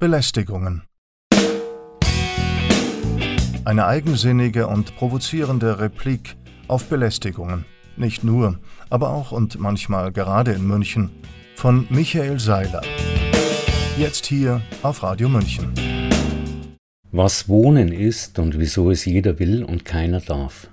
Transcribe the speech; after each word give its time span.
Belästigungen. 0.00 0.84
Eine 3.66 3.84
eigensinnige 3.84 4.66
und 4.66 4.96
provozierende 4.96 5.78
Replik 5.78 6.36
auf 6.68 6.86
Belästigungen. 6.86 7.66
Nicht 7.98 8.24
nur, 8.24 8.58
aber 8.88 9.10
auch 9.10 9.30
und 9.30 9.60
manchmal 9.60 10.10
gerade 10.10 10.52
in 10.52 10.66
München. 10.66 11.10
Von 11.54 11.86
Michael 11.90 12.40
Seiler. 12.40 12.80
Jetzt 13.98 14.24
hier 14.24 14.62
auf 14.82 15.02
Radio 15.02 15.28
München. 15.28 15.74
Was 17.12 17.46
Wohnen 17.50 17.92
ist 17.92 18.38
und 18.38 18.58
wieso 18.58 18.90
es 18.90 19.04
jeder 19.04 19.38
will 19.38 19.64
und 19.64 19.84
keiner 19.84 20.20
darf. 20.20 20.70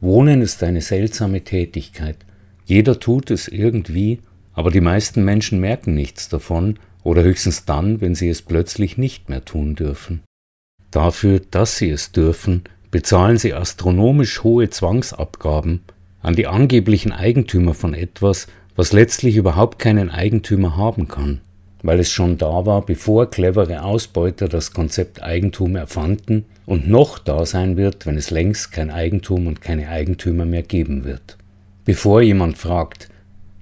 Wohnen 0.00 0.42
ist 0.42 0.60
eine 0.64 0.80
seltsame 0.80 1.44
Tätigkeit. 1.44 2.16
Jeder 2.64 2.98
tut 2.98 3.30
es 3.30 3.46
irgendwie, 3.46 4.18
aber 4.54 4.72
die 4.72 4.80
meisten 4.80 5.24
Menschen 5.24 5.60
merken 5.60 5.94
nichts 5.94 6.28
davon 6.28 6.80
oder 7.04 7.22
höchstens 7.22 7.64
dann, 7.64 8.00
wenn 8.00 8.16
sie 8.16 8.28
es 8.28 8.42
plötzlich 8.42 8.98
nicht 8.98 9.28
mehr 9.28 9.44
tun 9.44 9.76
dürfen. 9.76 10.22
Dafür, 10.90 11.40
dass 11.50 11.76
sie 11.78 11.90
es 11.90 12.10
dürfen, 12.10 12.64
bezahlen 12.90 13.36
sie 13.36 13.54
astronomisch 13.54 14.42
hohe 14.42 14.70
Zwangsabgaben 14.70 15.82
an 16.22 16.34
die 16.34 16.46
angeblichen 16.46 17.12
Eigentümer 17.12 17.74
von 17.74 17.94
etwas, 17.94 18.46
was 18.76 18.92
letztlich 18.92 19.36
überhaupt 19.36 19.78
keinen 19.78 20.10
Eigentümer 20.10 20.76
haben 20.76 21.06
kann, 21.06 21.40
weil 21.82 22.00
es 22.00 22.10
schon 22.10 22.38
da 22.38 22.64
war, 22.66 22.82
bevor 22.82 23.30
clevere 23.30 23.82
Ausbeuter 23.82 24.48
das 24.48 24.72
Konzept 24.72 25.22
Eigentum 25.22 25.76
erfanden 25.76 26.46
und 26.66 26.88
noch 26.88 27.18
da 27.18 27.44
sein 27.44 27.76
wird, 27.76 28.06
wenn 28.06 28.16
es 28.16 28.30
längst 28.30 28.72
kein 28.72 28.90
Eigentum 28.90 29.46
und 29.46 29.60
keine 29.60 29.88
Eigentümer 29.88 30.46
mehr 30.46 30.62
geben 30.62 31.04
wird. 31.04 31.36
Bevor 31.84 32.22
jemand 32.22 32.56
fragt, 32.56 33.08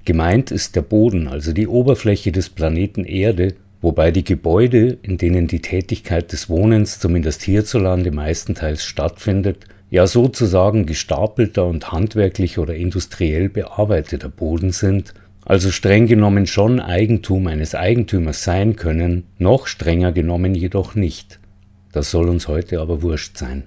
Gemeint 0.05 0.51
ist 0.51 0.75
der 0.75 0.83
Boden, 0.83 1.29
also 1.29 1.53
die 1.53 1.69
Oberfläche 1.69 2.33
des 2.33 2.51
Planeten 2.51 3.05
Erde, 3.05 3.55
wobei 3.81 4.11
die 4.11 4.25
Gebäude, 4.25 4.99
in 5.03 5.17
denen 5.17 5.47
die 5.47 5.61
Tätigkeit 5.61 6.33
des 6.33 6.49
Wohnens 6.49 6.99
zumindest 6.99 7.43
hierzulande 7.43 8.11
meistenteils 8.11 8.85
stattfindet, 8.85 9.67
ja 9.91 10.07
sozusagen 10.07 10.87
gestapelter 10.87 11.67
und 11.67 11.93
handwerklich 11.93 12.59
oder 12.59 12.75
industriell 12.75 13.49
bearbeiteter 13.49 14.29
Boden 14.29 14.73
sind, 14.73 15.15
also 15.45 15.71
streng 15.71 16.07
genommen 16.07 16.47
schon 16.47 16.81
Eigentum 16.81 17.47
eines 17.47 17.75
Eigentümers 17.75 18.43
sein 18.43 18.75
können, 18.77 19.25
noch 19.39 19.67
strenger 19.67 20.13
genommen 20.13 20.55
jedoch 20.55 20.95
nicht. 20.95 21.39
Das 21.93 22.11
soll 22.11 22.29
uns 22.29 22.49
heute 22.49 22.81
aber 22.81 23.03
wurscht 23.03 23.37
sein. 23.37 23.65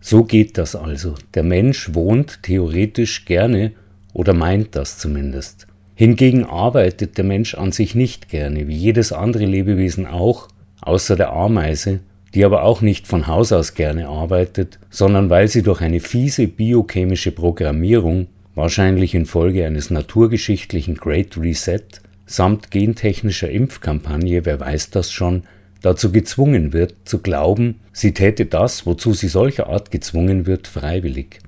So 0.00 0.24
geht 0.24 0.56
das 0.56 0.74
also. 0.74 1.14
Der 1.34 1.42
Mensch 1.42 1.94
wohnt 1.94 2.42
theoretisch 2.42 3.24
gerne 3.24 3.72
oder 4.12 4.32
meint 4.32 4.74
das 4.76 4.98
zumindest. 4.98 5.66
Hingegen 5.98 6.44
arbeitet 6.44 7.16
der 7.16 7.24
Mensch 7.24 7.54
an 7.54 7.72
sich 7.72 7.94
nicht 7.94 8.28
gerne, 8.28 8.68
wie 8.68 8.76
jedes 8.76 9.12
andere 9.12 9.46
Lebewesen 9.46 10.06
auch, 10.06 10.48
außer 10.82 11.16
der 11.16 11.32
Ameise, 11.32 12.00
die 12.34 12.44
aber 12.44 12.64
auch 12.64 12.82
nicht 12.82 13.06
von 13.06 13.26
Haus 13.26 13.50
aus 13.50 13.72
gerne 13.72 14.06
arbeitet, 14.06 14.78
sondern 14.90 15.30
weil 15.30 15.48
sie 15.48 15.62
durch 15.62 15.80
eine 15.80 16.00
fiese 16.00 16.48
biochemische 16.48 17.32
Programmierung, 17.32 18.26
wahrscheinlich 18.54 19.14
infolge 19.14 19.64
eines 19.64 19.88
naturgeschichtlichen 19.88 20.96
Great 20.96 21.38
Reset, 21.38 21.80
samt 22.26 22.70
gentechnischer 22.70 23.48
Impfkampagne, 23.48 24.44
wer 24.44 24.60
weiß 24.60 24.90
das 24.90 25.10
schon, 25.10 25.44
dazu 25.80 26.12
gezwungen 26.12 26.74
wird, 26.74 26.94
zu 27.06 27.20
glauben, 27.20 27.76
sie 27.94 28.12
täte 28.12 28.44
das, 28.44 28.84
wozu 28.84 29.14
sie 29.14 29.28
solcherart 29.28 29.90
gezwungen 29.90 30.44
wird, 30.44 30.68
freiwillig. 30.68 31.38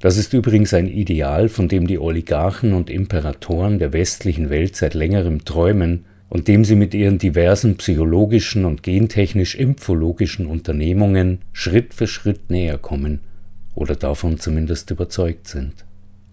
Das 0.00 0.16
ist 0.16 0.32
übrigens 0.32 0.74
ein 0.74 0.86
Ideal, 0.86 1.48
von 1.48 1.68
dem 1.68 1.86
die 1.86 1.98
Oligarchen 1.98 2.72
und 2.72 2.88
Imperatoren 2.88 3.78
der 3.78 3.92
westlichen 3.92 4.48
Welt 4.48 4.76
seit 4.76 4.94
längerem 4.94 5.44
träumen 5.44 6.04
und 6.28 6.46
dem 6.46 6.64
sie 6.64 6.76
mit 6.76 6.94
ihren 6.94 7.18
diversen 7.18 7.76
psychologischen 7.76 8.64
und 8.64 8.82
gentechnisch-impfologischen 8.82 10.46
Unternehmungen 10.46 11.40
Schritt 11.52 11.94
für 11.94 12.06
Schritt 12.06 12.50
näher 12.50 12.78
kommen 12.78 13.20
oder 13.74 13.96
davon 13.96 14.38
zumindest 14.38 14.90
überzeugt 14.90 15.48
sind. 15.48 15.84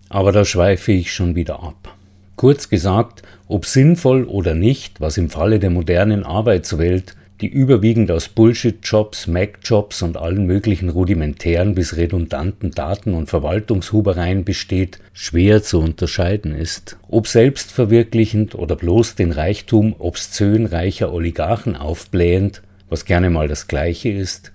Aber 0.09 0.31
da 0.31 0.45
schweife 0.45 0.91
ich 0.91 1.13
schon 1.13 1.35
wieder 1.35 1.63
ab. 1.63 1.95
Kurz 2.35 2.69
gesagt, 2.69 3.23
ob 3.47 3.65
sinnvoll 3.65 4.25
oder 4.25 4.53
nicht, 4.53 5.01
was 5.01 5.17
im 5.17 5.29
Falle 5.29 5.57
der 5.57 5.69
modernen 5.69 6.23
Arbeitswelt 6.23 7.15
die 7.41 7.47
überwiegend 7.47 8.11
aus 8.11 8.29
Bullshit-Jobs, 8.29 9.27
Mac-Jobs 9.27 10.01
und 10.01 10.15
allen 10.15 10.45
möglichen 10.45 10.89
rudimentären 10.89 11.75
bis 11.75 11.97
redundanten 11.97 12.71
Daten- 12.71 13.13
und 13.13 13.29
Verwaltungshubereien 13.29 14.45
besteht, 14.45 14.99
schwer 15.11 15.61
zu 15.61 15.79
unterscheiden 15.79 16.55
ist, 16.55 16.97
ob 17.09 17.27
selbstverwirklichend 17.27 18.55
oder 18.55 18.75
bloß 18.75 19.15
den 19.15 19.31
Reichtum 19.31 19.95
obszön 19.99 20.65
reicher 20.65 21.11
Oligarchen 21.11 21.75
aufblähend, 21.75 22.61
was 22.89 23.03
gerne 23.03 23.29
mal 23.29 23.49
das 23.49 23.67
gleiche 23.67 24.09
ist, 24.09 24.53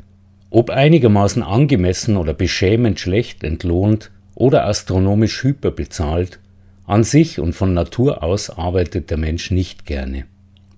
ob 0.48 0.70
einigermaßen 0.70 1.42
angemessen 1.42 2.16
oder 2.16 2.32
beschämend 2.32 2.98
schlecht 2.98 3.44
entlohnt 3.44 4.10
oder 4.34 4.66
astronomisch 4.66 5.42
hyperbezahlt, 5.42 6.38
an 6.86 7.04
sich 7.04 7.38
und 7.38 7.52
von 7.52 7.74
Natur 7.74 8.22
aus 8.22 8.50
arbeitet 8.50 9.10
der 9.10 9.18
Mensch 9.18 9.50
nicht 9.50 9.84
gerne. 9.84 10.24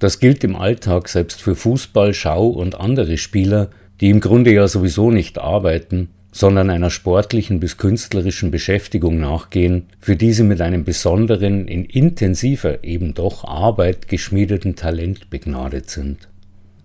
Das 0.03 0.19
gilt 0.19 0.43
im 0.43 0.57
Alltag 0.57 1.09
selbst 1.09 1.43
für 1.43 1.55
Fußball, 1.55 2.13
Schau 2.13 2.49
und 2.49 2.75
andere 2.75 3.17
Spieler, 3.19 3.71
die 4.01 4.11
im 4.11 4.19
Grunde 4.19 4.53
ja 4.53 4.67
sowieso 4.67 5.13
nicht 5.13 5.39
arbeiten, 5.39 6.09
sondern 6.33 6.71
einer 6.71 6.91
sportlichen 6.91 7.61
bis 7.61 7.77
künstlerischen 7.77 8.51
Beschäftigung 8.51 9.21
nachgehen, 9.21 9.85
für 10.01 10.17
die 10.17 10.33
sie 10.33 10.43
mit 10.43 10.61
einem 10.61 10.83
besonderen, 10.83 11.69
in 11.69 11.85
intensiver 11.85 12.83
eben 12.83 13.15
doch 13.15 13.45
Arbeit 13.45 14.09
geschmiedeten 14.09 14.75
Talent 14.75 15.31
begnadet 15.31 15.89
sind. 15.89 16.27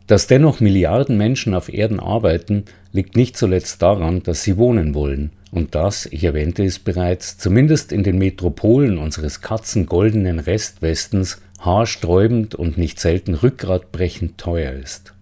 Dass 0.06 0.28
dennoch 0.28 0.60
Milliarden 0.60 1.18
Menschen 1.18 1.56
auf 1.56 1.74
Erden 1.74 2.00
arbeiten, 2.00 2.66
liegt 2.92 3.16
nicht 3.16 3.36
zuletzt 3.36 3.82
daran, 3.82 4.22
dass 4.22 4.44
sie 4.44 4.58
wohnen 4.58 4.94
wollen, 4.94 5.32
und 5.52 5.76
das, 5.76 6.06
ich 6.08 6.24
erwähnte 6.24 6.64
es 6.64 6.78
bereits, 6.78 7.38
zumindest 7.38 7.92
in 7.92 8.04
den 8.04 8.18
Metropolen 8.18 8.98
unseres 8.98 9.42
katzengoldenen 9.42 10.40
Restwestens 10.40 11.42
haarsträubend 11.60 12.56
und 12.56 12.78
nicht 12.78 13.00
selten 13.00 13.34
rückgratbrechend 13.34 14.38
teuer 14.38 14.74
ist. 14.74 15.14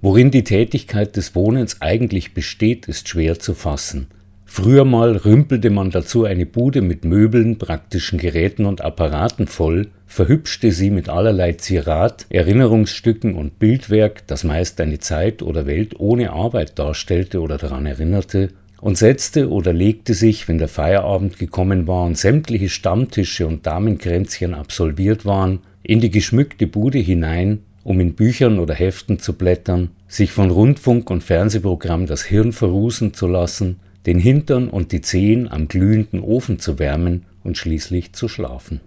Worin 0.00 0.30
die 0.30 0.44
Tätigkeit 0.44 1.16
des 1.16 1.34
Wohnens 1.34 1.80
eigentlich 1.80 2.34
besteht, 2.34 2.88
ist 2.88 3.08
schwer 3.08 3.38
zu 3.38 3.54
fassen. 3.54 4.08
Früher 4.44 4.84
mal 4.84 5.16
rümpelte 5.16 5.70
man 5.70 5.90
dazu 5.90 6.24
eine 6.24 6.46
Bude 6.46 6.80
mit 6.80 7.04
Möbeln, 7.04 7.58
praktischen 7.58 8.18
Geräten 8.18 8.66
und 8.66 8.82
Apparaten 8.82 9.46
voll, 9.46 9.88
verhübschte 10.06 10.70
sie 10.70 10.90
mit 10.90 11.08
allerlei 11.08 11.54
Zierat, 11.54 12.26
Erinnerungsstücken 12.28 13.34
und 13.34 13.58
Bildwerk, 13.58 14.26
das 14.26 14.44
meist 14.44 14.80
eine 14.80 15.00
Zeit 15.00 15.42
oder 15.42 15.66
Welt 15.66 15.98
ohne 15.98 16.30
Arbeit 16.30 16.78
darstellte 16.78 17.40
oder 17.40 17.58
daran 17.58 17.86
erinnerte, 17.86 18.50
und 18.80 18.98
setzte 18.98 19.50
oder 19.50 19.72
legte 19.72 20.12
sich, 20.12 20.46
wenn 20.46 20.58
der 20.58 20.68
Feierabend 20.68 21.38
gekommen 21.38 21.88
war 21.88 22.04
und 22.04 22.18
sämtliche 22.18 22.68
Stammtische 22.68 23.46
und 23.46 23.66
Damenkränzchen 23.66 24.54
absolviert 24.54 25.24
waren, 25.24 25.60
in 25.84 26.00
die 26.00 26.10
geschmückte 26.10 26.66
Bude 26.66 26.98
hinein, 26.98 27.60
um 27.84 28.00
in 28.00 28.14
Büchern 28.14 28.58
oder 28.58 28.74
Heften 28.74 29.18
zu 29.18 29.34
blättern, 29.34 29.90
sich 30.08 30.32
von 30.32 30.50
Rundfunk 30.50 31.10
und 31.10 31.22
Fernsehprogramm 31.22 32.06
das 32.06 32.24
Hirn 32.24 32.52
verrußen 32.52 33.12
zu 33.12 33.28
lassen, 33.28 33.76
den 34.06 34.18
Hintern 34.18 34.68
und 34.68 34.92
die 34.92 35.02
Zehen 35.02 35.46
am 35.46 35.68
glühenden 35.68 36.20
Ofen 36.20 36.58
zu 36.58 36.78
wärmen 36.78 37.26
und 37.44 37.58
schließlich 37.58 38.14
zu 38.14 38.28
schlafen. 38.28 38.80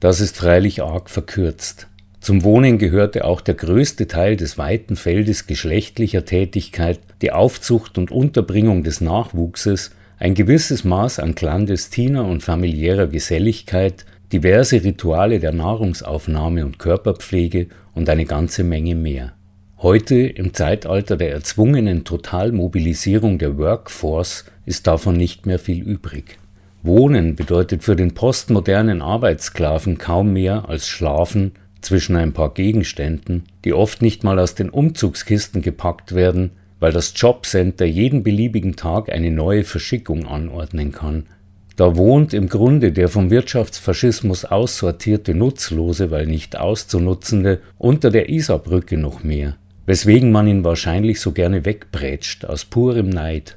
Das 0.00 0.20
ist 0.20 0.36
freilich 0.36 0.82
arg 0.82 1.08
verkürzt. 1.08 1.88
Zum 2.20 2.44
Wohnen 2.44 2.78
gehörte 2.78 3.24
auch 3.24 3.40
der 3.40 3.54
größte 3.54 4.06
Teil 4.06 4.36
des 4.36 4.58
weiten 4.58 4.96
Feldes 4.96 5.46
geschlechtlicher 5.46 6.26
Tätigkeit, 6.26 7.00
die 7.22 7.32
Aufzucht 7.32 7.96
und 7.96 8.10
Unterbringung 8.10 8.82
des 8.82 9.00
Nachwuchses, 9.00 9.92
ein 10.18 10.34
gewisses 10.34 10.84
Maß 10.84 11.18
an 11.18 11.34
clandestiner 11.34 12.26
und 12.26 12.42
familiärer 12.42 13.06
Geselligkeit, 13.06 14.04
diverse 14.34 14.82
Rituale 14.82 15.38
der 15.38 15.52
Nahrungsaufnahme 15.52 16.66
und 16.66 16.80
Körperpflege 16.80 17.68
und 17.94 18.08
eine 18.08 18.24
ganze 18.24 18.64
Menge 18.64 18.96
mehr. 18.96 19.34
Heute, 19.78 20.16
im 20.16 20.52
Zeitalter 20.52 21.16
der 21.16 21.30
erzwungenen 21.30 22.02
Totalmobilisierung 22.02 23.38
der 23.38 23.56
Workforce, 23.58 24.44
ist 24.66 24.88
davon 24.88 25.16
nicht 25.16 25.46
mehr 25.46 25.60
viel 25.60 25.80
übrig. 25.80 26.38
Wohnen 26.82 27.36
bedeutet 27.36 27.84
für 27.84 27.94
den 27.94 28.14
postmodernen 28.14 29.02
Arbeitssklaven 29.02 29.98
kaum 29.98 30.32
mehr 30.32 30.68
als 30.68 30.88
Schlafen 30.88 31.52
zwischen 31.80 32.16
ein 32.16 32.32
paar 32.32 32.54
Gegenständen, 32.54 33.44
die 33.64 33.72
oft 33.72 34.02
nicht 34.02 34.24
mal 34.24 34.40
aus 34.40 34.56
den 34.56 34.68
Umzugskisten 34.68 35.62
gepackt 35.62 36.12
werden, 36.12 36.50
weil 36.80 36.90
das 36.90 37.12
Jobcenter 37.14 37.84
jeden 37.84 38.24
beliebigen 38.24 38.74
Tag 38.74 39.12
eine 39.12 39.30
neue 39.30 39.62
Verschickung 39.62 40.26
anordnen 40.26 40.90
kann, 40.90 41.26
da 41.76 41.96
wohnt 41.96 42.34
im 42.34 42.48
Grunde 42.48 42.92
der 42.92 43.08
vom 43.08 43.30
Wirtschaftsfaschismus 43.30 44.44
aussortierte 44.44 45.34
Nutzlose, 45.34 46.10
weil 46.10 46.26
nicht 46.26 46.56
auszunutzende, 46.56 47.60
unter 47.78 48.10
der 48.10 48.28
Isarbrücke 48.28 48.96
noch 48.96 49.24
mehr, 49.24 49.56
weswegen 49.86 50.30
man 50.30 50.46
ihn 50.46 50.62
wahrscheinlich 50.62 51.20
so 51.20 51.32
gerne 51.32 51.64
wegbrätscht, 51.64 52.44
aus 52.44 52.64
purem 52.64 53.08
Neid. 53.08 53.56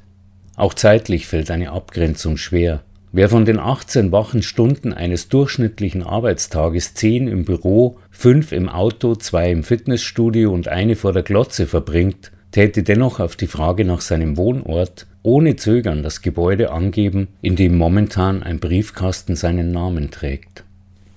Auch 0.56 0.74
zeitlich 0.74 1.28
fällt 1.28 1.52
eine 1.52 1.70
Abgrenzung 1.70 2.36
schwer. 2.36 2.82
Wer 3.12 3.28
von 3.28 3.44
den 3.44 3.58
18 3.58 4.12
wachen 4.12 4.42
Stunden 4.42 4.92
eines 4.92 5.28
durchschnittlichen 5.28 6.02
Arbeitstages 6.02 6.94
10 6.94 7.28
im 7.28 7.44
Büro, 7.44 7.98
5 8.10 8.52
im 8.52 8.68
Auto, 8.68 9.14
2 9.14 9.50
im 9.50 9.64
Fitnessstudio 9.64 10.52
und 10.52 10.68
eine 10.68 10.96
vor 10.96 11.12
der 11.12 11.22
Glotze 11.22 11.66
verbringt, 11.66 12.32
täte 12.50 12.82
dennoch 12.82 13.20
auf 13.20 13.36
die 13.36 13.46
Frage 13.46 13.84
nach 13.84 14.00
seinem 14.00 14.36
Wohnort 14.36 15.06
ohne 15.22 15.56
Zögern 15.56 16.02
das 16.02 16.22
Gebäude 16.22 16.70
angeben, 16.70 17.28
in 17.42 17.56
dem 17.56 17.76
momentan 17.76 18.42
ein 18.42 18.60
Briefkasten 18.60 19.36
seinen 19.36 19.72
Namen 19.72 20.10
trägt. 20.10 20.64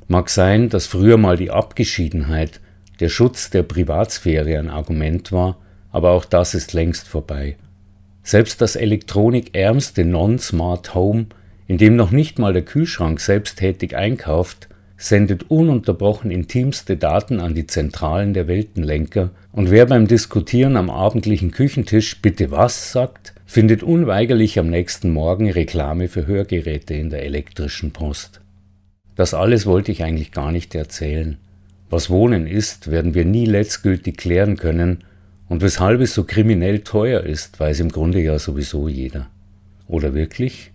Mag 0.07 0.29
sein, 0.29 0.69
dass 0.69 0.87
früher 0.87 1.17
mal 1.17 1.37
die 1.37 1.51
Abgeschiedenheit, 1.51 2.59
der 2.99 3.09
Schutz 3.09 3.49
der 3.49 3.63
Privatsphäre 3.63 4.59
ein 4.59 4.69
Argument 4.69 5.31
war, 5.31 5.57
aber 5.91 6.11
auch 6.11 6.25
das 6.25 6.53
ist 6.53 6.73
längst 6.73 7.07
vorbei. 7.07 7.55
Selbst 8.23 8.61
das 8.61 8.75
elektronikärmste 8.75 10.05
Non-Smart 10.05 10.93
Home 10.93 11.27
in 11.71 11.77
dem 11.77 11.95
noch 11.95 12.11
nicht 12.11 12.37
mal 12.37 12.51
der 12.51 12.63
Kühlschrank 12.63 13.21
selbsttätig 13.21 13.95
einkauft, 13.95 14.67
sendet 15.01 15.49
ununterbrochen 15.49 16.29
intimste 16.29 16.95
Daten 16.95 17.39
an 17.39 17.55
die 17.55 17.65
Zentralen 17.65 18.35
der 18.35 18.47
Weltenlenker, 18.47 19.31
und 19.51 19.71
wer 19.71 19.87
beim 19.87 20.07
Diskutieren 20.07 20.77
am 20.77 20.91
abendlichen 20.91 21.49
Küchentisch 21.49 22.21
bitte 22.21 22.51
was 22.51 22.91
sagt, 22.91 23.33
findet 23.47 23.81
unweigerlich 23.81 24.59
am 24.59 24.69
nächsten 24.69 25.09
Morgen 25.09 25.49
Reklame 25.49 26.07
für 26.07 26.27
Hörgeräte 26.27 26.93
in 26.93 27.09
der 27.09 27.23
elektrischen 27.23 27.91
Post. 27.91 28.41
Das 29.15 29.33
alles 29.33 29.65
wollte 29.65 29.91
ich 29.91 30.03
eigentlich 30.03 30.31
gar 30.31 30.51
nicht 30.51 30.75
erzählen. 30.75 31.37
Was 31.89 32.11
Wohnen 32.11 32.45
ist, 32.45 32.91
werden 32.91 33.15
wir 33.15 33.25
nie 33.25 33.45
letztgültig 33.45 34.17
klären 34.17 34.55
können, 34.55 34.99
und 35.49 35.63
weshalb 35.63 35.99
es 35.99 36.13
so 36.13 36.25
kriminell 36.25 36.81
teuer 36.81 37.21
ist, 37.21 37.59
weiß 37.59 37.79
im 37.79 37.89
Grunde 37.89 38.21
ja 38.21 38.37
sowieso 38.37 38.87
jeder. 38.87 39.27
Oder 39.87 40.13
wirklich? 40.13 40.71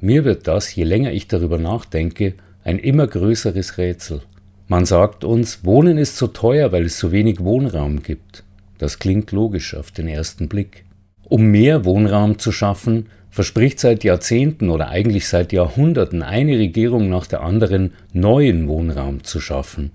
Mir 0.00 0.24
wird 0.24 0.48
das, 0.48 0.74
je 0.74 0.84
länger 0.84 1.12
ich 1.12 1.28
darüber 1.28 1.58
nachdenke, 1.58 2.34
ein 2.68 2.78
immer 2.78 3.06
größeres 3.06 3.78
Rätsel. 3.78 4.20
Man 4.66 4.84
sagt 4.84 5.24
uns, 5.24 5.64
Wohnen 5.64 5.96
ist 5.96 6.18
so 6.18 6.26
teuer, 6.26 6.70
weil 6.70 6.84
es 6.84 6.98
so 6.98 7.12
wenig 7.12 7.40
Wohnraum 7.40 8.02
gibt. 8.02 8.44
Das 8.76 8.98
klingt 8.98 9.32
logisch 9.32 9.74
auf 9.74 9.90
den 9.90 10.06
ersten 10.06 10.48
Blick. 10.48 10.84
Um 11.24 11.44
mehr 11.44 11.86
Wohnraum 11.86 12.38
zu 12.38 12.52
schaffen, 12.52 13.06
verspricht 13.30 13.80
seit 13.80 14.04
Jahrzehnten 14.04 14.68
oder 14.68 14.90
eigentlich 14.90 15.28
seit 15.28 15.54
Jahrhunderten 15.54 16.22
eine 16.22 16.58
Regierung 16.58 17.08
nach 17.08 17.26
der 17.26 17.40
anderen 17.40 17.94
neuen 18.12 18.68
Wohnraum 18.68 19.24
zu 19.24 19.40
schaffen, 19.40 19.92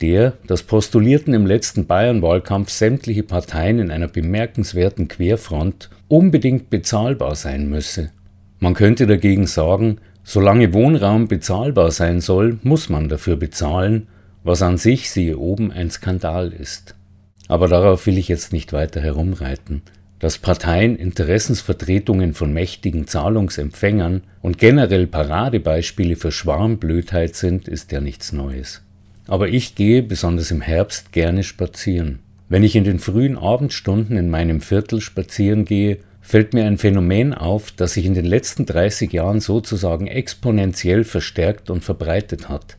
der, 0.00 0.32
das 0.46 0.62
postulierten 0.62 1.34
im 1.34 1.44
letzten 1.44 1.84
Bayern-Wahlkampf 1.84 2.70
sämtliche 2.70 3.22
Parteien 3.22 3.78
in 3.78 3.90
einer 3.90 4.08
bemerkenswerten 4.08 5.08
Querfront, 5.08 5.90
unbedingt 6.08 6.70
bezahlbar 6.70 7.34
sein 7.34 7.68
müsse. 7.68 8.12
Man 8.60 8.72
könnte 8.72 9.06
dagegen 9.06 9.46
sagen, 9.46 9.98
solange 10.24 10.72
Wohnraum 10.72 11.28
bezahlbar 11.28 11.90
sein 11.92 12.20
soll, 12.20 12.58
muss 12.62 12.88
man 12.88 13.08
dafür 13.08 13.36
bezahlen, 13.36 14.08
was 14.42 14.62
an 14.62 14.76
sich 14.76 15.10
siehe 15.10 15.38
oben 15.38 15.70
ein 15.70 15.90
Skandal 15.90 16.52
ist. 16.52 16.96
Aber 17.46 17.68
darauf 17.68 18.06
will 18.06 18.18
ich 18.18 18.28
jetzt 18.28 18.52
nicht 18.52 18.72
weiter 18.72 19.00
herumreiten. 19.00 19.82
Dass 20.18 20.38
Parteien 20.38 20.96
Interessensvertretungen 20.96 22.32
von 22.32 22.52
mächtigen 22.52 23.06
Zahlungsempfängern 23.06 24.22
und 24.40 24.58
generell 24.58 25.06
Paradebeispiele 25.06 26.16
für 26.16 26.32
Schwarmblödheit 26.32 27.34
sind, 27.34 27.68
ist 27.68 27.92
ja 27.92 28.00
nichts 28.00 28.32
Neues. 28.32 28.82
Aber 29.26 29.48
ich 29.48 29.74
gehe, 29.74 30.02
besonders 30.02 30.50
im 30.50 30.60
Herbst, 30.60 31.12
gerne 31.12 31.42
spazieren. 31.42 32.20
Wenn 32.48 32.62
ich 32.62 32.76
in 32.76 32.84
den 32.84 32.98
frühen 32.98 33.36
Abendstunden 33.36 34.16
in 34.16 34.30
meinem 34.30 34.60
Viertel 34.60 35.00
spazieren 35.00 35.64
gehe, 35.64 35.98
fällt 36.24 36.54
mir 36.54 36.64
ein 36.64 36.78
Phänomen 36.78 37.34
auf, 37.34 37.70
das 37.70 37.92
sich 37.92 38.06
in 38.06 38.14
den 38.14 38.24
letzten 38.24 38.64
30 38.64 39.12
Jahren 39.12 39.40
sozusagen 39.40 40.06
exponentiell 40.06 41.04
verstärkt 41.04 41.68
und 41.68 41.84
verbreitet 41.84 42.48
hat. 42.48 42.78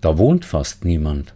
Da 0.00 0.16
wohnt 0.16 0.46
fast 0.46 0.86
niemand. 0.86 1.34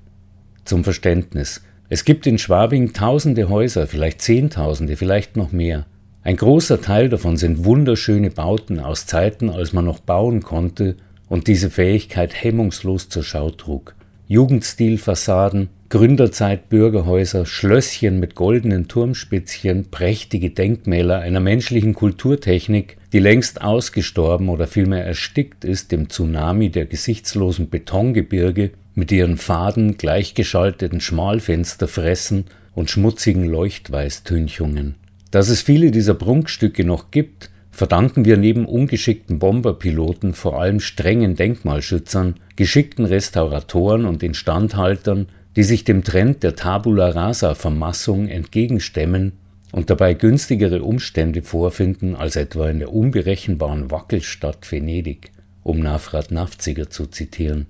Zum 0.65 0.83
Verständnis. 0.83 1.63
Es 1.91 2.05
gibt 2.05 2.27
in 2.27 2.39
Schwabing 2.39 2.95
tausende 2.95 3.51
Häuser, 3.51 3.87
vielleicht 3.87 4.23
Zehntausende, 4.23 4.97
vielleicht 4.97 5.37
noch 5.37 5.53
mehr. 5.53 5.85
Ein 6.23 6.37
großer 6.37 6.81
Teil 6.81 7.11
davon 7.11 7.37
sind 7.37 7.67
wunderschöne 7.67 8.31
Bauten 8.31 8.81
aus 8.81 9.07
Zeiten, 9.07 9.51
als 9.51 9.75
man 9.75 9.85
noch 9.85 10.01
bauen 10.01 10.43
konnte 10.43 10.97
und 11.29 11.49
diese 11.49 11.69
Fähigkeit 11.69 12.33
hemmungslos 12.43 13.11
zur 13.11 13.25
Schau 13.25 13.51
trug. 13.51 13.95
Jugendstilfassaden, 14.33 15.69
Gründerzeit 15.91 16.71
Bürgerhäuser, 16.71 17.45
Schlösschen 17.45 18.19
mit 18.19 18.35
goldenen 18.35 18.89
Turmspitzchen, 18.89 19.91
prächtige 19.91 20.49
Denkmäler 20.49 21.19
einer 21.19 21.41
menschlichen 21.41 21.93
Kulturtechnik, 21.93 22.97
die 23.13 23.19
längst 23.19 23.61
ausgestorben 23.61 24.49
oder 24.49 24.67
vielmehr 24.67 25.05
erstickt 25.05 25.67
ist 25.67 25.93
im 25.93 26.09
Tsunami 26.09 26.71
der 26.71 26.87
gesichtslosen 26.87 27.69
Betongebirge 27.69 28.71
mit 28.95 29.13
ihren 29.13 29.37
faden, 29.37 29.99
gleichgeschalteten 29.99 31.03
Schmalfensterfressen 31.03 32.47
und 32.75 32.91
schmutzigen 32.91 33.45
Leuchtweißtünchungen. 33.45 34.95
Dass 35.31 35.51
es 35.51 35.61
viele 35.61 35.91
dieser 35.91 36.15
Prunkstücke 36.15 36.87
noch 36.87 37.11
gibt, 37.11 37.51
verdanken 37.73 38.27
wir 38.27 38.37
neben 38.37 38.67
ungeschickten 38.67 39.39
Bomberpiloten 39.39 40.35
vor 40.35 40.61
allem 40.61 40.79
strengen 40.79 41.35
Denkmalschützern, 41.35 42.37
geschickten 42.55 43.07
Restauratoren 43.07 44.05
und 44.05 44.23
Instandhaltern, 44.23 45.27
die 45.57 45.65
sich 45.65 45.83
dem 45.83 46.05
Trend 46.05 46.43
der 46.43 46.55
Tabula 46.55 47.09
rasa 47.09 47.55
Vermassung 47.55 48.29
entgegenstemmen 48.29 49.33
und 49.73 49.89
dabei 49.89 50.13
günstigere 50.13 50.83
Umstände 50.83 51.43
vorfinden 51.43 52.15
als 52.15 52.37
etwa 52.37 52.69
in 52.69 52.79
der 52.79 52.93
unberechenbaren 52.93 53.91
Wackelstadt 53.91 54.71
Venedig, 54.71 55.33
um 55.63 55.81
Nafrat 55.81 56.31
Nafziger 56.31 56.91
zu 56.91 57.07
zitieren. 57.07 57.67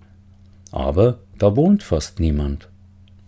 Aber 0.73 1.21
da 1.39 1.55
wohnt 1.55 1.85
fast 1.85 2.19
niemand. 2.19 2.69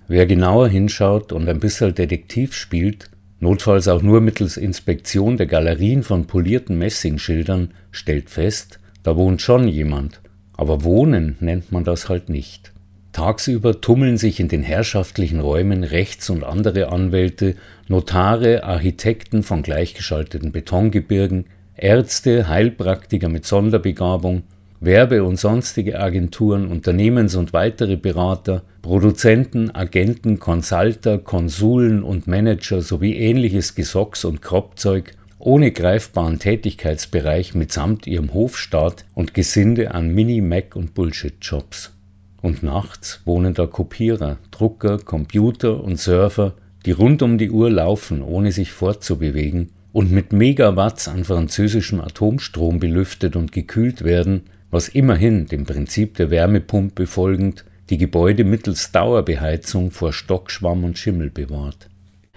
Wer 0.08 0.26
genauer 0.26 0.68
hinschaut 0.68 1.32
und 1.32 1.48
ein 1.48 1.60
bisschen 1.60 1.94
Detektiv 1.94 2.52
spielt, 2.52 3.10
notfalls 3.44 3.88
auch 3.88 4.00
nur 4.00 4.22
mittels 4.22 4.56
Inspektion 4.56 5.36
der 5.36 5.46
Galerien 5.46 6.02
von 6.02 6.26
polierten 6.26 6.78
Messingschildern, 6.78 7.74
stellt 7.90 8.30
fest, 8.30 8.80
da 9.02 9.16
wohnt 9.16 9.42
schon 9.42 9.68
jemand, 9.68 10.22
aber 10.54 10.82
Wohnen 10.82 11.36
nennt 11.40 11.70
man 11.70 11.84
das 11.84 12.08
halt 12.08 12.30
nicht. 12.30 12.72
Tagsüber 13.12 13.82
tummeln 13.82 14.16
sich 14.16 14.40
in 14.40 14.48
den 14.48 14.62
herrschaftlichen 14.62 15.40
Räumen 15.40 15.84
Rechts- 15.84 16.30
und 16.30 16.42
andere 16.42 16.88
Anwälte, 16.88 17.54
Notare, 17.86 18.64
Architekten 18.64 19.42
von 19.42 19.62
gleichgeschalteten 19.62 20.50
Betongebirgen, 20.50 21.44
Ärzte, 21.76 22.48
Heilpraktiker 22.48 23.28
mit 23.28 23.44
Sonderbegabung, 23.44 24.44
Werbe- 24.80 25.24
und 25.24 25.38
sonstige 25.38 25.98
Agenturen, 25.98 26.68
Unternehmens- 26.68 27.36
und 27.36 27.52
weitere 27.52 27.96
Berater, 27.96 28.62
Produzenten, 28.82 29.70
Agenten, 29.74 30.38
Consulter, 30.38 31.18
Konsuln 31.18 32.02
und 32.02 32.26
Manager 32.26 32.82
sowie 32.82 33.14
ähnliches 33.14 33.74
Gesocks 33.74 34.24
und 34.24 34.42
Kropfzeug 34.42 35.14
ohne 35.38 35.72
greifbaren 35.72 36.38
Tätigkeitsbereich 36.38 37.54
mitsamt 37.54 38.06
ihrem 38.06 38.32
Hofstaat 38.32 39.04
und 39.14 39.34
Gesinde 39.34 39.92
an 39.92 40.08
Mini-Mac- 40.08 40.74
und 40.74 40.94
Bullshit-Jobs. 40.94 41.92
Und 42.40 42.62
nachts 42.62 43.20
wohnen 43.24 43.54
da 43.54 43.66
Kopierer, 43.66 44.38
Drucker, 44.50 44.98
Computer 44.98 45.82
und 45.82 45.98
Surfer, 45.98 46.54
die 46.86 46.92
rund 46.92 47.22
um 47.22 47.38
die 47.38 47.50
Uhr 47.50 47.70
laufen, 47.70 48.22
ohne 48.22 48.52
sich 48.52 48.72
fortzubewegen 48.72 49.70
und 49.92 50.10
mit 50.10 50.32
Megawatts 50.32 51.08
an 51.08 51.24
französischem 51.24 52.00
Atomstrom 52.00 52.80
belüftet 52.80 53.36
und 53.36 53.52
gekühlt 53.52 54.02
werden, 54.02 54.42
was 54.74 54.88
immerhin 54.88 55.46
dem 55.46 55.66
Prinzip 55.66 56.16
der 56.16 56.30
Wärmepumpe 56.30 57.06
folgend 57.06 57.64
die 57.90 57.96
Gebäude 57.96 58.42
mittels 58.42 58.90
Dauerbeheizung 58.90 59.92
vor 59.92 60.12
Stockschwamm 60.12 60.82
und 60.82 60.98
Schimmel 60.98 61.30
bewahrt. 61.30 61.88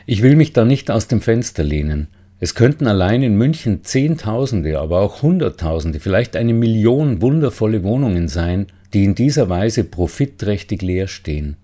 Ich 0.05 0.21
will 0.21 0.35
mich 0.35 0.53
da 0.53 0.63
nicht 0.63 0.91
aus 0.91 1.07
dem 1.07 1.19
Fenster 1.19 1.63
lehnen. 1.63 2.09
Es 2.39 2.53
könnten 2.53 2.85
allein 2.85 3.23
in 3.23 3.39
München 3.39 3.83
Zehntausende, 3.83 4.77
aber 4.79 4.99
auch 4.99 5.23
Hunderttausende, 5.23 5.99
vielleicht 5.99 6.35
eine 6.35 6.53
Million 6.53 7.23
wundervolle 7.23 7.83
Wohnungen 7.83 8.27
sein, 8.27 8.67
die 8.93 9.03
in 9.03 9.15
dieser 9.15 9.49
Weise 9.49 9.83
profitträchtig 9.83 10.83
leer 10.83 11.07
stehen. 11.07 11.55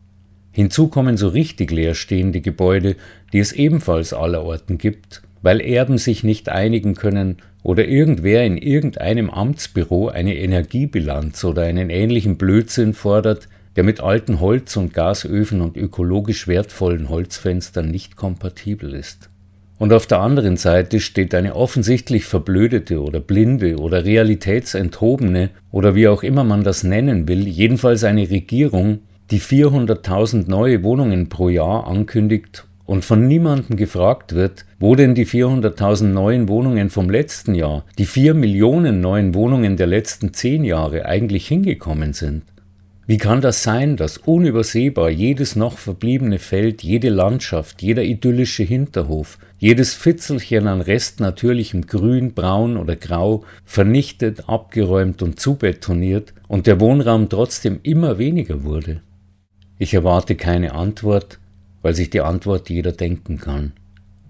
Hinzu 0.52 0.88
kommen 0.88 1.18
so 1.18 1.28
richtig 1.28 1.70
leerstehende 1.70 2.42
Gebäude, 2.42 2.96
die 3.32 3.38
es 3.38 3.52
ebenfalls 3.52 4.12
allerorten 4.12 4.80
gibt, 4.80 5.22
weil 5.44 5.62
Erben 5.62 6.00
sich 6.00 6.24
nicht 6.24 6.50
einigen 6.50 6.96
können 6.96 7.38
oder 7.62 7.86
irgendwer 7.86 8.44
in 8.44 8.58
irgendeinem 8.58 9.30
Amtsbüro 9.30 10.08
eine 10.08 10.36
Energiebilanz 10.36 11.44
oder 11.44 11.62
einen 11.62 11.92
ähnlichen 11.92 12.38
Blödsinn 12.38 12.94
fordert, 12.94 13.48
der 13.76 13.84
mit 13.84 14.02
alten 14.02 14.40
Holz- 14.40 14.78
und 14.78 14.94
Gasöfen 14.94 15.62
und 15.62 15.78
ökologisch 15.78 16.48
wertvollen 16.48 17.10
Holzfenstern 17.10 17.90
nicht 17.90 18.16
kompatibel 18.16 18.94
ist. 18.94 19.30
Und 19.80 19.92
auf 19.92 20.08
der 20.08 20.20
anderen 20.20 20.56
Seite 20.56 21.00
steht 21.00 21.36
eine 21.36 21.56
offensichtlich 21.56 22.26
verblödete 22.26 23.02
oder 23.02 23.20
blinde 23.20 23.78
oder 23.78 24.06
realitätsenthobene 24.06 25.50
oder 25.72 25.94
wie 25.96 26.08
auch 26.08 26.24
immer 26.24 26.44
man 26.44 26.64
das 26.64 26.84
nennen 26.84 27.28
will, 27.28 27.48
jedenfalls 27.48 28.04
eine 28.04 28.30
Regierung, 28.30 29.00
die 29.32 29.42
400.000 29.42 30.50
neue 30.50 30.84
Wohnungen 30.84 31.28
pro 31.28 31.50
Jahr 31.50 31.88
ankündigt 31.88 32.66
und 32.86 33.06
von 33.06 33.28
niemandem 33.28 33.78
gefragt 33.78 34.34
wird, 34.34 34.66
wo 34.80 34.96
denn 34.96 35.16
die 35.16 35.26
400.000 35.26 36.06
neuen 36.06 36.48
Wohnungen 36.50 36.90
vom 36.90 37.10
letzten 37.10 37.56
Jahr, 37.56 37.86
die 37.98 38.06
4 38.06 38.34
Millionen 38.34 39.02
neuen 39.02 39.34
Wohnungen 39.34 39.78
der 39.78 39.88
letzten 39.88 40.34
10 40.34 40.64
Jahre 40.64 41.06
eigentlich 41.06 41.48
hingekommen 41.48 42.14
sind. 42.14 42.44
Wie 43.06 43.18
kann 43.18 43.42
das 43.42 43.64
sein, 43.64 43.98
dass 43.98 44.18
unübersehbar 44.18 45.10
jedes 45.10 45.58
noch 45.58 45.78
verbliebene 45.78 46.40
Feld, 46.40 46.84
jede 46.84 47.10
Landschaft, 47.10 47.82
jeder 47.82 48.04
idyllische 48.04 48.64
Hinterhof, 48.64 49.40
jedes 49.58 49.94
Fitzelchen 49.94 50.68
an 50.68 50.80
Rest 50.80 51.20
natürlichem 51.20 51.86
Grün, 51.86 52.34
Braun 52.34 52.78
oder 52.78 52.96
Grau 52.96 53.44
vernichtet, 53.66 54.48
abgeräumt 54.48 55.22
und 55.22 55.38
zubetoniert 55.38 56.34
und 56.48 56.66
der 56.66 56.80
Wohnraum 56.80 57.28
trotzdem 57.28 57.82
immer 57.84 58.20
weniger 58.20 58.64
wurde? 58.64 59.02
Ich 59.80 59.94
erwarte 59.94 60.36
keine 60.36 60.74
Antwort, 60.74 61.40
weil 61.84 61.94
sich 61.94 62.10
die 62.10 62.22
Antwort 62.22 62.72
jeder 62.72 62.92
denken 62.92 63.38
kann. 63.38 63.74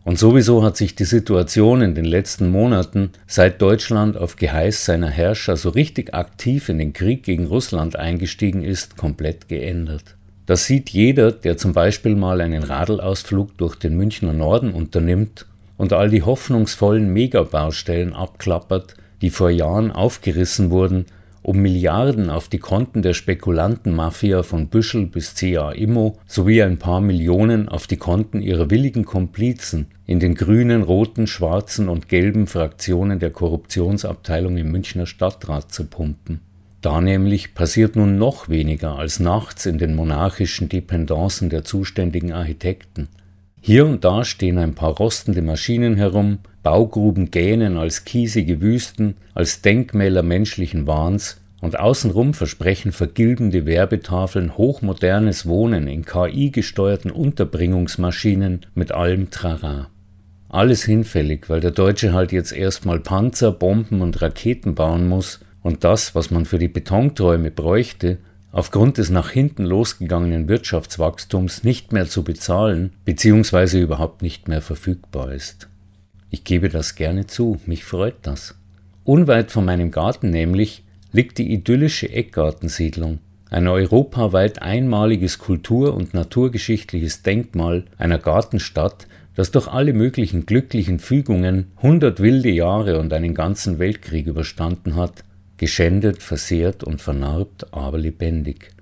Und 0.04 0.20
sowieso 0.20 0.64
hat 0.64 0.76
sich 0.76 0.96
die 0.96 1.06
Situation 1.06 1.82
in 1.82 1.96
den 1.96 2.04
letzten 2.04 2.50
Monaten, 2.50 3.12
seit 3.26 3.62
Deutschland 3.62 4.18
auf 4.18 4.36
Geheiß 4.36 4.84
seiner 4.84 5.10
Herrscher 5.10 5.56
so 5.56 5.70
richtig 5.70 6.14
aktiv 6.14 6.68
in 6.68 6.78
den 6.78 6.92
Krieg 6.92 7.24
gegen 7.24 7.46
Russland 7.46 7.96
eingestiegen 7.96 8.64
ist, 8.64 8.98
komplett 8.98 9.48
geändert. 9.48 10.18
Das 10.46 10.66
sieht 10.66 10.90
jeder, 10.90 11.32
der 11.32 11.56
zum 11.56 11.72
Beispiel 11.72 12.16
mal 12.16 12.42
einen 12.42 12.64
Radelausflug 12.64 13.58
durch 13.58 13.76
den 13.78 13.96
Münchner 13.96 14.34
Norden 14.34 14.74
unternimmt 14.74 15.46
und 15.78 15.94
all 15.94 16.10
die 16.10 16.24
hoffnungsvollen 16.24 17.14
Megabaustellen 17.14 18.12
abklappert, 18.14 18.96
die 19.22 19.30
vor 19.30 19.50
Jahren 19.50 19.90
aufgerissen 19.90 20.70
wurden 20.70 21.06
um 21.44 21.58
Milliarden 21.58 22.30
auf 22.30 22.48
die 22.48 22.58
Konten 22.58 23.02
der 23.02 23.14
Spekulantenmafia 23.14 24.44
von 24.44 24.70
Büschel 24.70 25.06
bis 25.06 25.36
CA 25.36 25.72
Immo 25.72 26.18
sowie 26.26 26.64
ein 26.64 26.80
paar 26.80 27.02
Millionen 27.02 27.70
auf 27.70 27.86
die 27.86 27.98
Konten 27.98 28.42
ihrer 28.42 28.70
willigen 28.70 29.06
Komplizen 29.06 29.88
in 30.06 30.20
den 30.20 30.36
grünen, 30.36 30.82
roten, 30.82 31.28
schwarzen 31.28 31.90
und 31.90 32.08
gelben 32.08 32.48
Fraktionen 32.48 33.20
der 33.20 33.32
Korruptionsabteilung 33.32 34.58
im 34.58 34.72
Münchner 34.72 35.06
Stadtrat 35.06 35.72
zu 35.72 35.86
pumpen. 35.86 36.40
Da 36.82 37.00
nämlich 37.00 37.54
passiert 37.54 37.96
nun 37.96 38.18
noch 38.18 38.50
weniger 38.50 38.98
als 38.98 39.20
nachts 39.20 39.66
in 39.66 39.78
den 39.78 39.96
monarchischen 39.96 40.70
Dependancen 40.70 41.50
der 41.50 41.64
zuständigen 41.64 42.34
Architekten. 42.34 43.10
Hier 43.62 43.86
und 43.86 44.04
da 44.04 44.26
stehen 44.26 44.58
ein 44.58 44.76
paar 44.76 44.92
rostende 44.92 45.42
Maschinen 45.42 45.96
herum, 45.96 46.40
Baugruben 46.64 47.30
gähnen 47.30 47.78
als 47.78 48.06
kiesige 48.06 48.62
Wüsten, 48.62 49.16
als 49.34 49.62
Denkmäler 49.62 50.24
menschlichen 50.24 50.88
Wahns, 50.88 51.40
und 51.64 51.80
außenrum 51.80 52.34
versprechen 52.34 52.92
vergilbende 52.92 53.66
Werbetafeln 53.66 54.58
hochmodernes 54.58 55.46
Wohnen 55.46 55.88
in 55.88 56.04
KI-gesteuerten 56.04 57.10
Unterbringungsmaschinen 57.10 58.66
mit 58.76 58.92
allem 58.92 59.30
Trara. 59.30 59.88
Alles 60.50 60.84
hinfällig, 60.84 61.50
weil 61.50 61.62
der 61.62 61.72
Deutsche 61.72 62.12
halt 62.12 62.34
jetzt 62.34 62.52
erstmal 62.52 63.00
Panzer, 63.00 63.54
Bomben 63.54 64.02
und 64.02 64.22
Raketen 64.22 64.76
bauen 64.76 65.08
muss 65.08 65.40
und 65.62 65.86
das, 65.86 66.16
was 66.16 66.32
man 66.32 66.44
für 66.44 66.60
die 66.60 66.68
Betonträume 66.68 67.50
bräuchte, 67.50 68.18
aufgrund 68.52 68.98
des 68.98 69.10
nach 69.10 69.30
hinten 69.30 69.64
losgegangenen 69.64 70.50
Wirtschaftswachstums 70.50 71.64
nicht 71.64 71.94
mehr 71.94 72.08
zu 72.08 72.24
bezahlen 72.24 72.92
bzw. 73.06 73.80
überhaupt 73.80 74.22
nicht 74.22 74.50
mehr 74.50 74.62
verfügbar 74.62 75.32
ist. 75.32 75.70
Ich 76.34 76.44
gebe 76.44 76.68
das 76.68 76.96
gerne 76.96 77.28
zu, 77.28 77.60
mich 77.68 77.84
freut 77.84 78.16
das. 78.24 78.56
Unweit 79.04 79.52
von 79.52 79.66
meinem 79.66 79.92
Garten 79.92 80.32
nämlich 80.32 80.84
liegt 81.12 81.38
die 81.38 81.54
idyllische 81.54 82.10
Eckgartensiedlung, 82.10 83.20
ein 83.52 83.68
europaweit 83.68 84.60
einmaliges 84.60 85.38
kultur- 85.38 85.94
und 85.94 86.16
naturgeschichtliches 86.16 87.22
Denkmal 87.22 87.86
einer 88.00 88.18
Gartenstadt, 88.18 89.06
das 89.36 89.52
durch 89.52 89.68
alle 89.68 89.94
möglichen 89.94 90.48
glücklichen 90.48 90.98
Fügungen 90.98 91.68
hundert 91.84 92.20
wilde 92.20 92.50
Jahre 92.50 93.00
und 93.00 93.14
einen 93.14 93.36
ganzen 93.36 93.78
Weltkrieg 93.78 94.26
überstanden 94.26 94.96
hat, 94.96 95.24
geschändet, 95.58 96.24
versehrt 96.24 96.84
und 96.84 97.00
vernarbt, 97.00 97.72
aber 97.72 98.00
lebendig. 98.00 98.73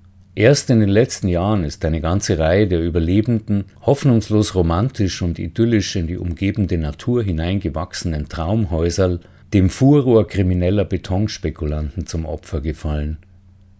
Erst 0.41 0.71
in 0.71 0.79
den 0.79 0.89
letzten 0.89 1.27
Jahren 1.27 1.63
ist 1.63 1.86
eine 1.86 2.01
ganze 2.01 2.39
Reihe 2.39 2.65
der 2.67 2.83
Überlebenden 2.83 3.65
hoffnungslos 3.86 4.55
romantisch 4.55 5.21
und 5.21 5.38
idyllisch 5.38 5.95
in 5.95 6.07
die 6.07 6.17
umgebende 6.17 6.79
Natur 6.79 7.21
hineingewachsenen 7.21 8.27
Traumhäuserl 8.27 9.19
dem 9.53 9.69
Furor 9.69 10.25
krimineller 10.25 10.83
Betonspekulanten 10.83 12.07
zum 12.07 12.25
Opfer 12.25 12.60
gefallen. 12.60 13.19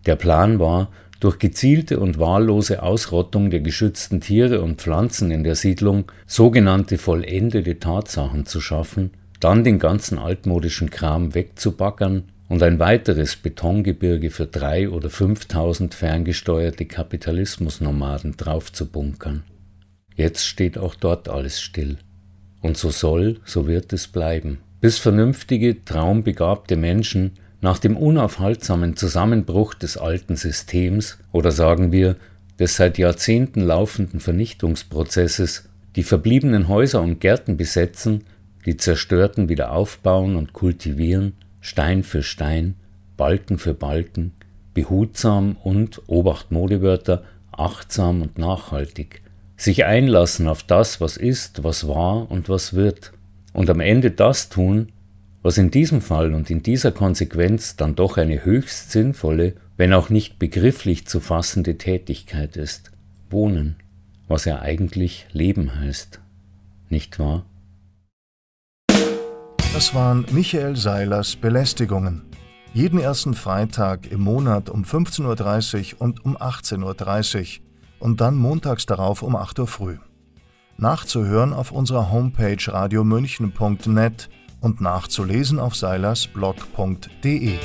Der 0.06 0.15
Plan 0.15 0.60
war, 0.60 0.91
durch 1.20 1.39
gezielte 1.39 2.00
und 2.00 2.20
wahllose 2.20 2.84
Ausrottung 2.84 3.50
der 3.50 3.62
geschützten 3.62 4.22
Tiere 4.22 4.62
und 4.62 4.80
Pflanzen 4.80 5.32
in 5.32 5.44
der 5.44 5.56
Siedlung 5.56 6.12
sogenannte 6.27 7.00
vollendete 7.00 7.80
Tatsachen 7.80 8.46
zu 8.46 8.62
schaffen, 8.62 9.10
dann 9.39 9.63
den 9.63 9.80
ganzen 9.80 10.20
altmodischen 10.20 10.91
Kram 10.91 11.34
wegzubaggern 11.34 12.25
und 12.51 12.62
ein 12.63 12.79
weiteres 12.79 13.38
Betongebirge 13.38 14.29
für 14.29 14.46
drei 14.46 14.89
oder 14.89 15.10
fünftausend 15.10 15.93
ferngesteuerte 15.93 16.86
Kapitalismusnomaden 16.86 18.36
draufzubunkern. 18.36 19.43
Jetzt 20.17 20.46
steht 20.46 20.77
auch 20.77 20.96
dort 20.96 21.29
alles 21.29 21.62
still. 21.62 21.98
Und 22.60 22.75
so 22.75 22.89
soll, 22.89 23.39
so 23.46 23.67
wird 23.67 23.93
es 23.93 24.10
bleiben, 24.10 24.58
bis 24.81 24.98
vernünftige, 24.98 25.86
traumbegabte 25.86 26.75
Menschen 26.75 27.38
nach 27.62 27.79
dem 27.79 27.96
unaufhaltsamen 27.96 28.98
Zusammenbruch 28.98 29.74
des 29.74 29.96
alten 29.96 30.36
Systems 30.36 31.20
oder 31.31 31.53
sagen 31.53 31.93
wir 31.93 32.17
des 32.60 32.75
seit 32.75 32.98
Jahrzehnten 32.98 33.62
laufenden 33.62 34.20
Vernichtungsprozesses 34.20 35.70
die 35.96 36.03
verbliebenen 36.03 36.67
Häuser 36.67 37.01
und 37.01 37.22
Gärten 37.22 37.55
besetzen, 37.55 38.25
die 38.65 38.75
zerstörten 38.75 39.48
wieder 39.48 39.72
aufbauen 39.72 40.36
und 40.36 40.51
kultivieren 40.51 41.31
Stein 41.62 42.03
für 42.03 42.24
Stein, 42.24 42.75
Balken 43.18 43.58
für 43.58 43.74
Balken, 43.74 44.34
behutsam 44.74 45.56
und, 45.63 46.01
Obacht 46.08 46.51
Modewörter, 46.51 47.24
achtsam 47.51 48.22
und 48.22 48.38
nachhaltig, 48.38 49.22
sich 49.56 49.86
einlassen 49.86 50.48
auf 50.48 50.63
das, 50.63 51.00
was 51.00 51.18
ist, 51.18 51.63
was 51.63 51.88
war 51.88 52.30
und 52.32 52.50
was 52.50 52.74
wird, 52.74 53.13
und 53.53 53.70
am 53.70 53.80
Ende 53.80 54.12
das 54.12 54.50
tun, 54.50 54.91
was 55.44 55.58
in 55.58 55.72
diesem 55.72 56.01
Fall 56.01 56.34
und 56.34 56.50
in 56.50 56.63
dieser 56.63 56.91
Konsequenz 56.91 57.75
dann 57.75 57.96
doch 57.96 58.18
eine 58.18 58.44
höchst 58.44 58.91
sinnvolle, 58.91 59.53
wenn 59.77 59.94
auch 59.94 60.10
nicht 60.10 60.39
begrifflich 60.39 61.08
zu 61.08 61.20
fassende 61.20 61.77
Tätigkeit 61.77 62.58
ist, 62.58 62.91
wohnen, 63.30 63.75
was 64.27 64.46
ja 64.46 64.62
eigentlich 64.62 65.27
Leben 65.32 65.80
heißt, 65.80 66.20
nicht 66.89 67.20
wahr? 67.20 67.46
Das 69.74 69.96
waren 69.96 70.25
Michael 70.32 70.75
Seilers 70.75 71.38
Belästigungen. 71.38 72.24
Jeden 72.74 73.00
ersten 73.00 73.34
Freitag 73.34 74.12
im 74.12 74.20
Monat 74.20 74.70
um 74.70 74.84
15.30 74.84 75.94
Uhr 75.94 76.01
und 76.01 76.25
um 76.25 76.36
18.30 76.36 77.60
Uhr 77.60 77.66
und 78.00 78.20
dann 78.20 78.36
montags 78.36 78.86
darauf 78.86 79.24
um 79.24 79.36
8 79.36 79.60
Uhr 79.60 79.68
früh. 79.68 79.98
Nachzuhören 80.78 81.54
auf 81.54 81.72
unserer 81.72 82.12
Homepage 82.12 82.58
radiomünchen.net 82.68 84.30
und 84.60 84.82
nachzulesen 84.82 85.58
auf 85.60 85.75
seilersblog.de. 85.75 87.58